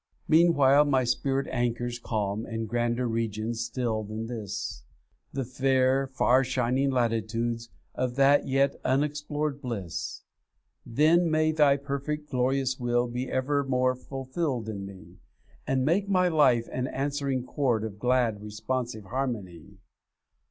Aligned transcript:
'Meanwhile 0.27 0.85
my 0.85 1.03
spirit 1.03 1.45
anchors 1.51 1.99
calm 1.99 2.43
In 2.47 2.65
grander 2.65 3.07
regions 3.07 3.63
still 3.63 4.01
than 4.03 4.25
this; 4.25 4.83
The 5.31 5.45
fair, 5.45 6.07
far 6.07 6.43
shining 6.43 6.89
latitudes 6.89 7.69
Of 7.93 8.15
that 8.15 8.47
yet 8.47 8.81
unexplorèd 8.81 9.61
bliss. 9.61 10.23
'Then 10.87 11.29
may 11.29 11.51
Thy 11.51 11.77
perfect, 11.77 12.31
glorious 12.31 12.79
will 12.79 13.05
Be 13.07 13.29
evermore 13.29 13.93
fulfilled 13.95 14.67
in 14.67 14.87
me, 14.87 15.17
And 15.67 15.85
make 15.85 16.09
my 16.09 16.27
life 16.29 16.67
an 16.71 16.87
answ'ring 16.87 17.45
chord 17.45 17.83
Of 17.83 17.99
glad, 17.99 18.41
responsive 18.41 19.03
harmony. 19.03 19.77